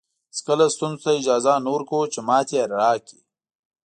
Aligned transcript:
هېڅکله 0.29 0.65
ستونزو 0.75 1.01
ته 1.03 1.09
اجازه 1.19 1.53
نه 1.65 1.69
ورکوو 1.75 2.11
چې 2.13 2.19
ماتې 2.27 2.59
راکړي. 2.73 3.19